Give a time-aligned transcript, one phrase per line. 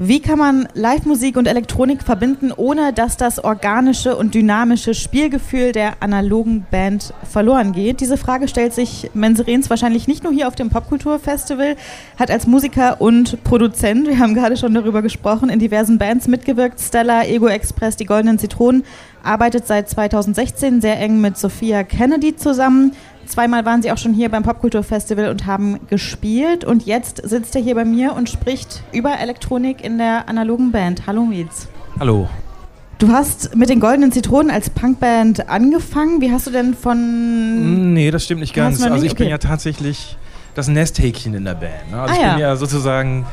[0.00, 6.00] Wie kann man Live-Musik und Elektronik verbinden, ohne dass das organische und dynamische Spielgefühl der
[6.04, 8.00] analogen Band verloren geht?
[8.00, 11.74] Diese Frage stellt sich Menserens wahrscheinlich nicht nur hier auf dem Popkulturfestival,
[12.16, 16.78] hat als Musiker und Produzent, wir haben gerade schon darüber gesprochen, in diversen Bands mitgewirkt,
[16.78, 18.84] Stella, Ego Express, die Goldenen Zitronen,
[19.24, 22.92] arbeitet seit 2016 sehr eng mit Sophia Kennedy zusammen.
[23.28, 26.64] Zweimal waren sie auch schon hier beim Popkulturfestival und haben gespielt.
[26.64, 31.06] Und jetzt sitzt er hier bei mir und spricht über Elektronik in der analogen Band.
[31.06, 31.68] Hallo Mietz.
[32.00, 32.28] Hallo.
[32.98, 36.20] Du hast mit den Goldenen Zitronen als Punkband angefangen.
[36.20, 37.92] Wie hast du denn von.
[37.94, 38.80] Nee, das stimmt nicht ganz.
[38.80, 38.90] Nicht?
[38.90, 39.24] Also ich Okay.
[39.24, 40.16] bin ja tatsächlich
[40.54, 41.90] das Nesthäkchen in der Band.
[41.92, 42.00] Ne?
[42.00, 42.48] Also Ah, ich bin ja.
[42.48, 43.26] ja sozusagen.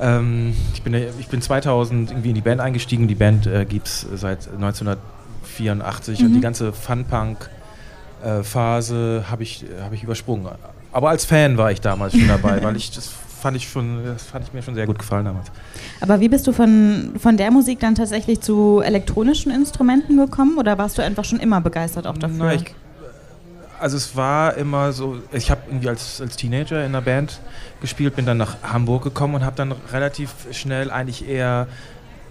[0.00, 3.06] Ähm, ich, bin, ich bin 2000 irgendwie in die Band eingestiegen.
[3.06, 6.34] Die Band äh, gibt es seit 1984 und Mhm.
[6.34, 6.72] die ganze
[8.22, 10.48] Fun-Punk-Phase habe ich, hab ich übersprungen.
[10.92, 14.24] Aber als Fan war ich damals schon dabei, weil ich das fand ich schon, das
[14.24, 15.48] fand ich mir schon sehr gut gefallen damals.
[16.00, 20.58] Aber wie bist du von, von der Musik dann tatsächlich zu elektronischen Instrumenten gekommen?
[20.58, 22.36] Oder warst du einfach schon immer begeistert auch dafür?
[22.38, 22.74] Na, ich,
[23.78, 27.40] also es war immer so, ich habe irgendwie als, als Teenager in einer Band
[27.80, 31.68] gespielt, bin dann nach Hamburg gekommen und habe dann relativ schnell eigentlich eher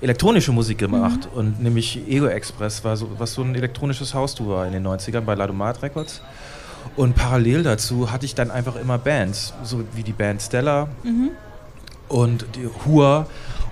[0.02, 1.28] elektronische Musik gemacht.
[1.34, 5.22] Und nämlich Ego Express war so, was so ein elektronisches Hausduo war in den 90ern
[5.22, 6.22] bei Ladomat Records.
[6.96, 11.32] Und parallel dazu hatte ich dann einfach immer Bands, so wie die Band Stella Mhm.
[12.10, 13.26] und die Hua.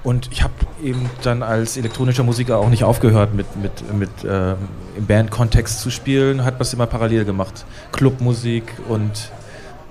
[0.03, 4.55] Und ich habe eben dann als elektronischer Musiker auch nicht aufgehört, mit, mit, mit ähm,
[4.97, 7.65] im Bandkontext zu spielen, hat was immer parallel gemacht.
[7.93, 9.31] Clubmusik und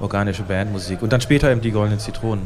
[0.01, 1.01] organische Bandmusik.
[1.01, 2.45] Und dann später eben die Goldenen Zitronen.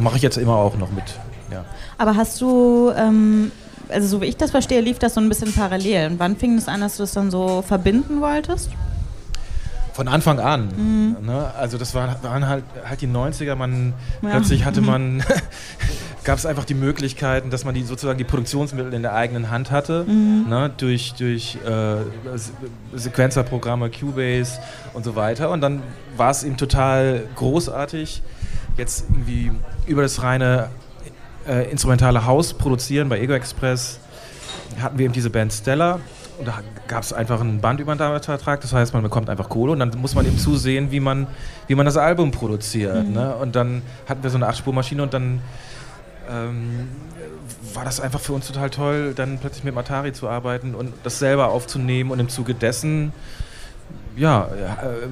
[0.00, 1.02] Mache ich jetzt immer auch noch mit.
[1.50, 1.64] Ja.
[1.98, 3.50] Aber hast du, ähm,
[3.88, 6.12] also so wie ich das verstehe, lief das so ein bisschen parallel.
[6.12, 8.70] Und wann fing es an, dass du das dann so verbinden wolltest?
[9.92, 11.16] Von Anfang an.
[11.20, 11.50] Ne?
[11.58, 14.30] Also das waren, waren halt, halt die 90er, man Ja.
[14.30, 14.86] plötzlich hatte Mhm.
[14.86, 15.24] man,
[16.24, 19.70] gab es einfach die Möglichkeiten, dass man die sozusagen die Produktionsmittel in der eigenen Hand
[19.72, 20.46] hatte, Mhm.
[20.48, 20.70] ne?
[20.76, 21.96] durch, durch äh,
[22.36, 22.52] Se-
[22.94, 24.60] Sequenzerprogramme, Cubase
[24.94, 25.50] und so weiter.
[25.50, 25.82] Und dann
[26.16, 28.22] war es eben total großartig,
[28.76, 29.50] jetzt irgendwie
[29.86, 30.68] über das reine
[31.48, 34.00] äh, instrumentale Haus produzieren bei Ego Express
[34.80, 36.00] hatten wir eben diese Band Stella
[36.38, 39.90] und da gab es einfach einen Bandübernahmevertrag, das heißt, man bekommt einfach Kohle und dann
[39.98, 41.26] muss man eben zusehen, wie man,
[41.66, 43.08] wie man das Album produziert.
[43.08, 43.12] Mhm.
[43.12, 43.34] Ne?
[43.36, 45.42] Und dann hatten wir so eine Achtspurmaschine und dann
[46.30, 46.88] ähm,
[47.74, 51.18] war das einfach für uns total toll, dann plötzlich mit Atari zu arbeiten und das
[51.18, 53.12] selber aufzunehmen und im Zuge dessen
[54.16, 55.06] ja, äh,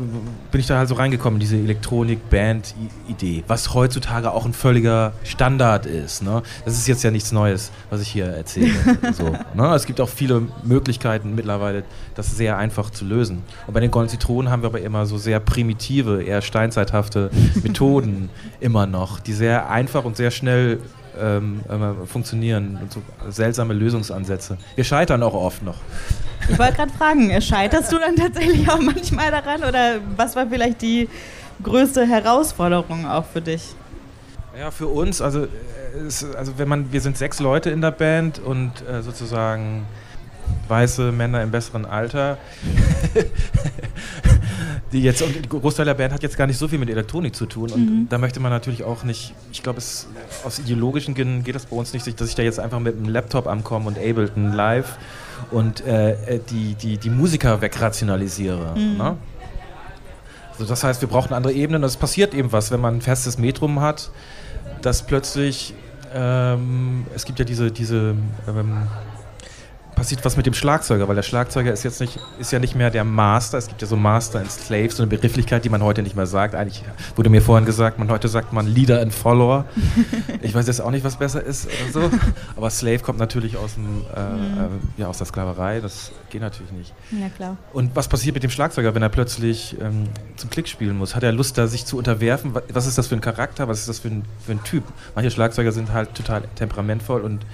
[0.51, 5.87] bin ich da halt so reingekommen, in diese Elektronik-Band-Idee, was heutzutage auch ein völliger Standard
[5.87, 6.23] ist.
[6.23, 6.43] Ne?
[6.65, 8.73] Das ist jetzt ja nichts Neues, was ich hier erzähle.
[9.13, 9.75] so, ne?
[9.75, 13.43] Es gibt auch viele Möglichkeiten mittlerweile, das sehr einfach zu lösen.
[13.67, 17.31] Und bei den Goldenen Zitronen haben wir aber immer so sehr primitive, eher steinzeithafte
[17.63, 18.31] Methoden
[18.61, 20.81] immer noch, die sehr einfach und sehr schnell
[21.21, 24.59] ähm, ähm, funktionieren und so seltsame Lösungsansätze.
[24.75, 25.77] Wir scheitern auch oft noch.
[26.49, 29.65] Ich wollte gerade fragen, scheiterst du dann tatsächlich auch manchmal daran?
[29.65, 31.09] Oder was war vielleicht die
[31.63, 33.75] größte Herausforderung auch für dich?
[34.59, 35.49] Ja, für uns, also, äh,
[36.07, 39.87] es, also wenn man, wir sind sechs Leute in der Band und äh, sozusagen
[40.69, 42.39] weiße Männer im besseren Alter.
[44.93, 47.35] die jetzt, und der Großteil der Band hat jetzt gar nicht so viel mit Elektronik
[47.35, 47.71] zu tun.
[47.71, 48.07] Und Mhm.
[48.09, 51.93] da möchte man natürlich auch nicht, ich glaube, aus ideologischen Gründen geht das bei uns
[51.93, 54.97] nicht, dass ich da jetzt einfach mit einem Laptop ankomme und Ableton live
[55.51, 58.75] und äh, äh, die, die, die Musiker wegrationalisiere.
[58.77, 58.97] Mhm.
[58.97, 59.17] Ne?
[60.53, 61.83] Also das heißt, wir brauchen andere Ebenen.
[61.83, 64.11] Und es passiert eben was, wenn man ein festes Metrum hat,
[64.83, 65.75] dass plötzlich,
[66.15, 68.15] ähm, es gibt ja diese, diese
[68.49, 68.87] ähm,
[69.99, 72.91] passiert was mit dem Schlagzeuger, weil der Schlagzeuger ist jetzt nicht, ist ja nicht mehr
[72.91, 73.59] der Master.
[73.59, 76.27] Es gibt ja so Master and Slave, so eine Begrifflichkeit, die man heute nicht mehr
[76.27, 76.55] sagt.
[76.55, 76.85] Eigentlich
[77.17, 79.65] wurde mir vorhin gesagt, man heute sagt man Leader and Follower.
[80.43, 82.11] ich weiß jetzt auch nicht, was besser ist oder so.
[82.57, 85.81] Aber Slave kommt natürlich aus dem, äh, äh, ja, aus der Sklaverei.
[85.81, 86.95] Das geht natürlich nicht.
[87.11, 87.57] Ja, klar.
[87.73, 90.05] Und was passiert mit dem Schlagzeuger, wenn er plötzlich ähm,
[90.37, 91.17] zum Klick spielen muss?
[91.17, 92.55] Hat er Lust, da sich zu unterwerfen?
[92.55, 93.67] Wa- Was ist das für ein Charakter?
[93.69, 94.85] Was ist das für ein, für ein Typ?
[95.15, 97.45] Manche Schlagzeuger sind halt total temperamentvoll und,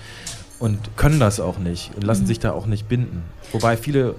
[0.58, 2.26] und können das auch nicht und lassen Mhm.
[2.26, 3.22] sich da auch nicht binden.
[3.52, 4.14] Wobei viele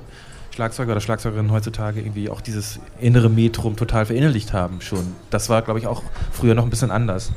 [0.54, 5.06] Schlagzeuger oder Schlagzeugerinnen heutzutage irgendwie auch dieses innere Metrum total verinnerlicht haben schon.
[5.30, 6.02] Das war, glaube ich, auch
[6.32, 7.34] früher noch ein bisschen anders.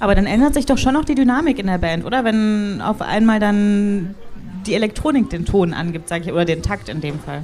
[0.00, 2.24] Aber dann ändert sich doch schon noch die Dynamik in der Band, oder?
[2.24, 4.14] Wenn auf einmal dann
[4.66, 7.42] die Elektronik den Ton angibt, sage ich, oder den Takt in dem Fall.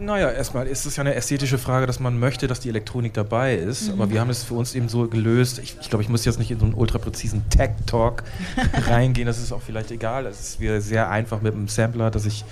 [0.00, 3.56] Naja, erstmal ist es ja eine ästhetische Frage, dass man möchte, dass die Elektronik dabei
[3.56, 3.90] ist.
[3.90, 5.58] Aber wir haben es für uns eben so gelöst.
[5.58, 8.22] Ich, ich glaube, ich muss jetzt nicht in so einen ultrapräzisen Tech-Talk
[8.86, 9.26] reingehen.
[9.26, 10.26] Das ist auch vielleicht egal.
[10.26, 12.44] Es ist wieder sehr einfach mit einem Sampler, dass ich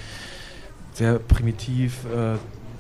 [0.93, 2.37] sehr primitiv äh,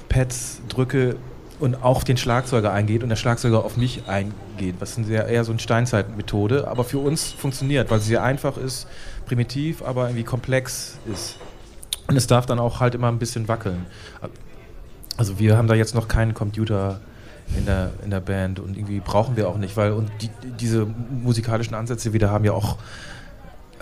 [0.09, 1.17] Pads drücke
[1.59, 5.53] und auch den Schlagzeuger eingeht und der Schlagzeuger auf mich eingeht, was sehr, eher so
[5.53, 8.87] eine Steinzeitmethode, aber für uns funktioniert, weil sie sehr einfach ist,
[9.27, 11.37] primitiv, aber irgendwie komplex ist.
[12.09, 13.87] Und es darf dann auch halt immer ein bisschen wackeln.
[15.17, 17.01] Also wir haben da jetzt noch keinen Computer
[17.57, 20.31] in der, in der Band und irgendwie brauchen wir auch nicht, weil und die,
[20.61, 22.77] diese musikalischen Ansätze, die wir da haben, ja auch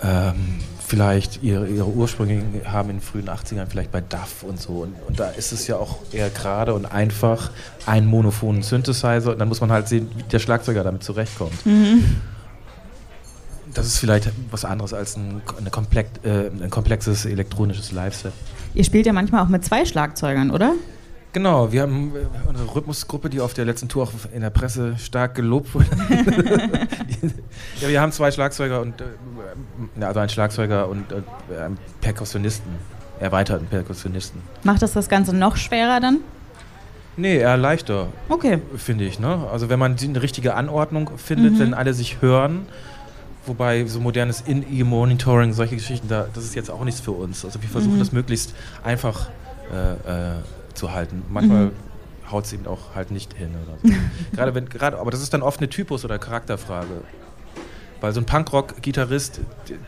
[0.03, 4.81] ähm, vielleicht ihre, ihre Ursprünge haben in den frühen 80ern, vielleicht bei DAF und so.
[4.81, 7.51] Und, und da ist es ja auch eher gerade und einfach
[7.85, 11.65] ein monophonen Synthesizer und dann muss man halt sehen, wie der Schlagzeuger damit zurechtkommt.
[11.65, 12.03] Mhm.
[13.73, 15.41] Das ist vielleicht was anderes als ein,
[15.71, 18.31] komplex, äh, ein komplexes elektronisches Live-Set.
[18.73, 20.73] Ihr spielt ja manchmal auch mit zwei Schlagzeugern, oder?
[21.35, 24.97] Genau, wir haben äh, unsere Rhythmusgruppe, die auf der letzten Tour auch in der Presse
[24.97, 25.87] stark gelobt wurde.
[27.81, 32.71] ja, wir haben zwei Schlagzeuger und äh, also einen Schlagzeuger und äh, einen Perkussionisten,
[33.19, 34.41] erweiterten Perkussionisten.
[34.63, 36.19] Macht das das Ganze noch schwerer dann?
[37.17, 38.07] Nee, eher leichter.
[38.29, 38.61] Okay.
[38.77, 39.19] Finde ich.
[39.19, 39.45] Ne?
[39.51, 41.59] Also wenn man eine richtige Anordnung findet, mhm.
[41.59, 42.65] wenn alle sich hören,
[43.45, 47.43] wobei so modernes In-Ear-Monitoring, solche Geschichten, da, das ist jetzt auch nichts für uns.
[47.43, 47.99] Also wir versuchen mhm.
[47.99, 48.55] das möglichst
[48.85, 49.27] einfach
[49.73, 50.35] äh, äh,
[50.75, 51.23] zu halten.
[51.29, 51.71] Manchmal mhm.
[52.31, 53.99] haut es eben auch halt nicht hin oder so.
[54.35, 57.01] gerade wenn, gerade, aber das ist dann oft eine Typus- oder Charakterfrage.
[58.01, 59.39] Weil so ein Punkrock-Gitarrist,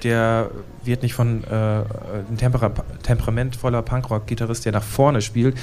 [0.04, 0.50] der
[0.84, 1.84] wird nicht von äh,
[2.30, 2.72] ein Temper
[3.04, 5.58] temperamentvoller Punkrock-Gitarrist, der nach vorne spielt,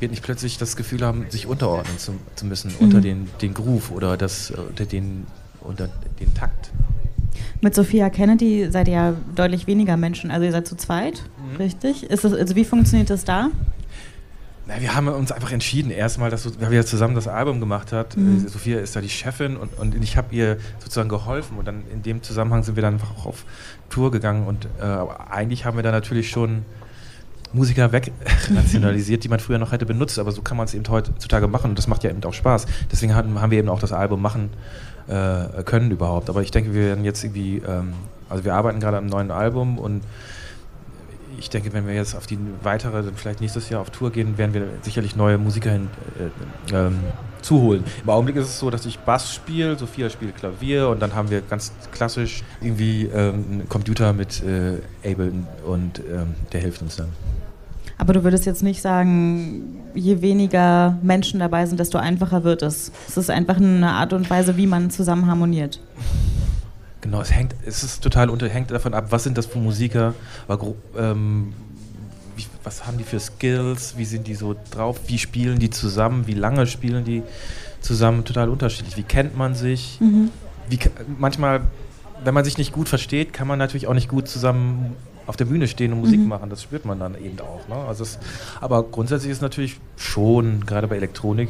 [0.00, 2.84] wird nicht plötzlich das Gefühl haben, sich unterordnen zu, zu müssen mhm.
[2.84, 5.26] unter den, den Groove oder das, unter den,
[5.60, 5.88] unter
[6.18, 6.70] den Takt.
[7.60, 11.56] Mit Sophia Kennedy seid ihr ja deutlich weniger Menschen, also ihr seid zu zweit, mhm.
[11.56, 12.04] richtig?
[12.04, 13.50] Ist das, also wie funktioniert das da?
[14.66, 18.16] Na, wir haben uns einfach entschieden, erstmal, dass weil wir zusammen das Album gemacht hat.
[18.16, 18.46] Mhm.
[18.46, 21.82] Äh, Sophia ist da die Chefin und, und ich habe ihr sozusagen geholfen und dann
[21.92, 23.44] in dem Zusammenhang sind wir dann einfach auch auf
[23.90, 24.84] Tour gegangen und äh,
[25.30, 26.64] eigentlich haben wir da natürlich schon
[27.52, 31.48] Musiker wegrationalisiert, die man früher noch hätte benutzt, aber so kann man es eben heutzutage
[31.48, 32.66] machen und das macht ja eben auch Spaß.
[32.90, 34.50] Deswegen haben, haben wir eben auch das Album machen
[35.08, 36.30] äh, können überhaupt.
[36.30, 37.94] Aber ich denke, wir werden jetzt irgendwie, ähm,
[38.28, 40.02] also wir arbeiten gerade am neuen Album und
[41.38, 44.54] ich denke, wenn wir jetzt auf die weitere, vielleicht nächstes Jahr auf Tour gehen, werden
[44.54, 45.88] wir sicherlich neue Musiker hin,
[46.70, 46.98] äh, ähm,
[47.42, 47.84] zuholen.
[48.02, 51.30] Im Augenblick ist es so, dass ich Bass spiele, Sophia spielt Klavier und dann haben
[51.30, 56.96] wir ganz klassisch irgendwie ähm, einen Computer mit äh, Ableton und ähm, der hilft uns
[56.96, 57.08] dann.
[57.98, 62.90] Aber du würdest jetzt nicht sagen, je weniger Menschen dabei sind, desto einfacher wird es.
[63.06, 65.78] Es ist einfach eine Art und Weise, wie man zusammen harmoniert.
[67.02, 70.14] Genau, es hängt, es ist total unter, hängt davon ab, was sind das für Musiker,
[70.96, 71.52] ähm,
[72.36, 76.28] wie, was haben die für Skills, wie sind die so drauf, wie spielen die zusammen,
[76.28, 77.24] wie lange spielen die
[77.80, 78.96] zusammen, total unterschiedlich.
[78.96, 79.98] Wie kennt man sich?
[80.00, 80.30] Mhm.
[80.68, 80.78] Wie,
[81.18, 81.62] manchmal,
[82.22, 84.94] wenn man sich nicht gut versteht, kann man natürlich auch nicht gut zusammen
[85.26, 86.28] auf der Bühne stehen und Musik mhm.
[86.28, 86.50] machen.
[86.50, 87.66] Das spürt man dann eben auch.
[87.68, 87.74] Ne?
[87.74, 88.20] Also es,
[88.60, 91.48] aber grundsätzlich ist es natürlich schon, gerade bei Elektronik,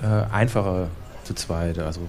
[0.00, 0.88] äh, einfacher
[1.24, 1.80] zu zweit.
[1.80, 2.00] Also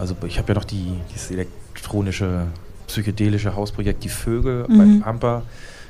[0.00, 2.46] also ich habe ja noch die, dieses elektronische,
[2.86, 4.78] psychedelische Hausprojekt Die Vögel mhm.
[4.78, 5.42] bei Pampa.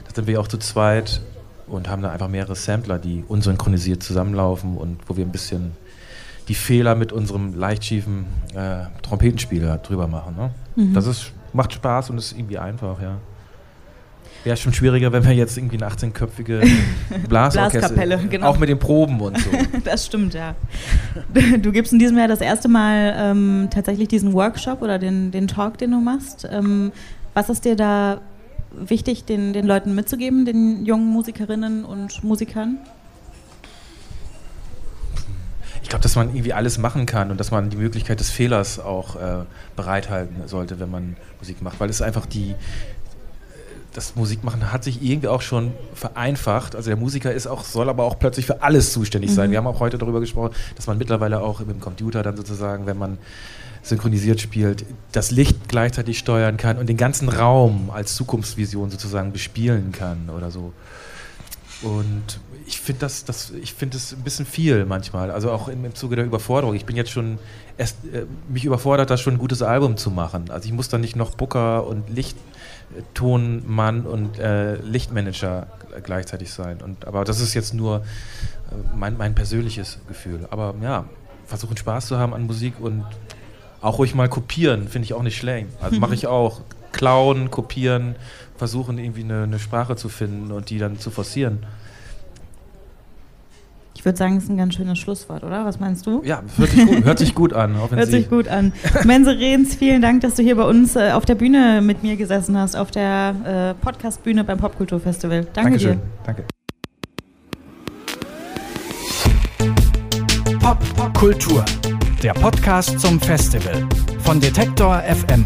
[0.07, 1.21] Da sind wir auch zu zweit
[1.69, 5.73] und haben da einfach mehrere Sampler, die unsynchronisiert zusammenlaufen und wo wir ein bisschen
[6.49, 10.35] die Fehler mit unserem leicht schiefen äh, Trompetenspieler drüber machen.
[10.37, 10.51] Ne?
[10.75, 10.95] Mhm.
[10.95, 13.19] Das ist, macht Spaß und ist irgendwie einfach, ja.
[14.43, 16.67] Wäre schon schwieriger, wenn wir jetzt irgendwie eine 18-köpfige
[17.29, 18.47] Blaskapelle, genau.
[18.47, 19.51] Auch mit den Proben und so.
[19.85, 20.55] das stimmt, ja.
[21.61, 25.47] Du gibst in diesem Jahr das erste Mal ähm, tatsächlich diesen Workshop oder den, den
[25.47, 26.49] Talk, den du machst.
[26.51, 26.91] Ähm,
[27.35, 28.21] was ist dir da
[28.73, 32.79] wichtig, den, den Leuten mitzugeben, den jungen Musikerinnen und Musikern?
[35.83, 38.79] Ich glaube, dass man irgendwie alles machen kann und dass man die Möglichkeit des Fehlers
[38.79, 39.45] auch äh,
[39.77, 42.55] bereithalten sollte, wenn man Musik macht, weil es einfach die,
[43.93, 46.77] das Musikmachen hat sich irgendwie auch schon vereinfacht.
[46.77, 49.49] Also der Musiker ist auch, soll aber auch plötzlich für alles zuständig sein.
[49.49, 49.53] Mhm.
[49.53, 52.99] Wir haben auch heute darüber gesprochen, dass man mittlerweile auch dem Computer dann sozusagen, wenn
[52.99, 53.19] man
[53.83, 59.93] synchronisiert spielt, das Licht gleichzeitig steuern kann und den ganzen Raum als Zukunftsvision sozusagen bespielen
[59.93, 60.73] kann oder so.
[61.83, 65.31] Und ich finde das, das, ich finde es ein bisschen viel manchmal.
[65.31, 66.75] Also auch im, im Zuge der Überforderung.
[66.75, 67.39] Ich bin jetzt schon
[67.79, 70.51] erst, äh, mich überfordert, das schon ein gutes Album zu machen.
[70.51, 72.37] Also ich muss dann nicht noch Booker und Licht
[73.15, 75.67] Tonmann und äh, Lichtmanager
[76.03, 76.79] gleichzeitig sein.
[76.83, 80.47] Und, aber das ist jetzt nur äh, mein, mein persönliches Gefühl.
[80.51, 81.05] Aber ja,
[81.47, 83.05] versuchen Spaß zu haben an Musik und
[83.81, 85.69] auch ruhig mal kopieren, finde ich auch nicht schlecht.
[85.81, 86.61] Also mache ich auch.
[86.93, 88.17] Klauen, kopieren,
[88.57, 91.65] versuchen irgendwie eine, eine Sprache zu finden und die dann zu forcieren.
[93.95, 95.65] Ich würde sagen, das ist ein ganz schönes Schlusswort, oder?
[95.65, 96.23] Was meinst du?
[96.25, 97.77] Ja, hört sich gut, hört sich gut an.
[97.91, 98.73] hört sich gut an.
[99.05, 102.17] Mense Rehns, vielen Dank, dass du hier bei uns äh, auf der Bühne mit mir
[102.17, 105.47] gesessen hast, auf der äh, Podcast-Bühne beim Popkulturfestival.
[105.53, 105.99] Danke Dankeschön.
[105.99, 106.03] dir.
[106.25, 106.45] Danke.
[110.97, 111.65] Popkultur,
[112.23, 113.87] der Podcast zum Festival
[114.21, 115.45] von Detektor FM.